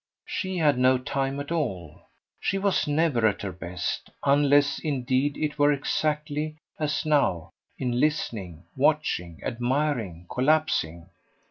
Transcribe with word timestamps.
She 0.25 0.57
had 0.57 0.79
no 0.79 0.97
time 0.97 1.39
at 1.39 1.51
all; 1.51 2.07
she 2.39 2.57
was 2.57 2.87
never 2.87 3.27
at 3.27 3.43
her 3.43 3.51
best 3.51 4.09
unless 4.23 4.79
indeed 4.79 5.37
it 5.37 5.59
were 5.59 5.71
exactly, 5.71 6.57
as 6.79 7.05
now, 7.05 7.51
in 7.77 7.99
listening, 7.99 8.63
watching, 8.75 9.39
admiring, 9.43 10.25
collapsing. 10.27 11.11